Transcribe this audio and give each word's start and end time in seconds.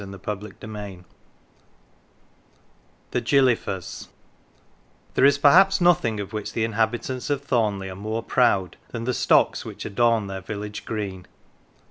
115 0.03 0.49
"THE 0.57 0.57
GILLY 0.81 1.03
F'ERS 1.03 1.05
"THE 3.11 3.21
GILLY 3.21 3.55
F'ERS" 3.55 4.07
THERE 5.13 5.25
is 5.25 5.37
perhaps 5.37 5.79
nothing 5.79 6.19
of 6.19 6.33
which 6.33 6.53
the 6.53 6.63
inhabitants 6.63 7.29
of 7.29 7.43
Thornleigh 7.43 7.91
are 7.91 7.95
more 7.95 8.23
proud 8.23 8.77
than 8.89 9.03
the 9.03 9.13
stocks 9.13 9.63
which 9.63 9.85
adorn 9.85 10.25
their 10.25 10.41
village 10.41 10.85
green. 10.85 11.27